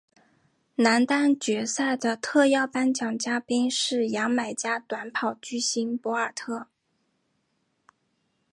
[0.77, 6.65] 男单决赛的特邀颁奖嘉宾是牙买加短跑巨星博尔特。